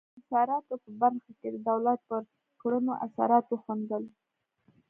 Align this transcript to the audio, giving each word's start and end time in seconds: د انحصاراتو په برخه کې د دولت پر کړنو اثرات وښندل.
د 0.03 0.03
انحصاراتو 0.09 0.73
په 0.83 0.89
برخه 1.01 1.31
کې 1.39 1.47
د 1.51 1.55
دولت 1.69 1.99
پر 2.09 2.21
کړنو 2.61 2.93
اثرات 3.05 3.45
وښندل. 3.49 4.03